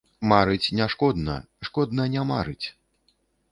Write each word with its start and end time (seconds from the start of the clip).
Марыць 0.29 0.71
не 0.79 0.87
шкодна, 0.93 1.35
шкодна 1.69 2.09
не 2.17 2.27
марыць. 2.33 2.67